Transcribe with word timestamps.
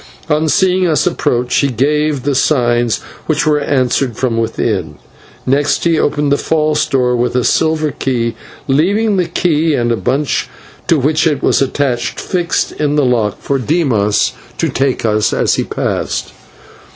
On 0.29 0.47
seeing 0.49 0.87
us 0.87 1.05
approach, 1.05 1.57
he 1.57 1.67
gave 1.67 2.23
the 2.23 2.33
signs, 2.33 3.01
which 3.27 3.45
were 3.45 3.59
answered 3.59 4.17
from 4.17 4.35
within; 4.35 4.95
next 5.45 5.83
he 5.83 5.99
opened 5.99 6.31
the 6.31 6.39
false 6.39 6.87
door 6.87 7.15
with 7.15 7.35
a 7.35 7.43
silver 7.43 7.91
key, 7.91 8.33
leaving 8.67 9.17
the 9.17 9.27
key 9.27 9.75
and 9.75 9.91
the 9.91 9.95
bunch 9.95 10.49
to 10.87 10.97
which 10.97 11.27
it 11.27 11.43
was 11.43 11.61
attached 11.61 12.19
fixed 12.19 12.71
in 12.71 12.95
the 12.95 13.05
lock, 13.05 13.37
for 13.41 13.59
Dimas 13.59 14.33
to 14.57 14.69
take 14.69 15.05
as 15.05 15.53
he 15.53 15.63
passed. 15.63 16.33